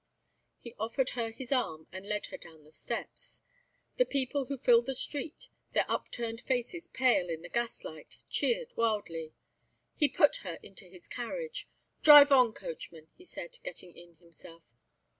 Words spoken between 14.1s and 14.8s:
himself.